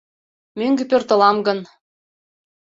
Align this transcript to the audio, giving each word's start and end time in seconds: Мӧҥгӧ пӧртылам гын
Мӧҥгӧ 0.57 0.83
пӧртылам 0.89 1.37
гын 1.47 1.59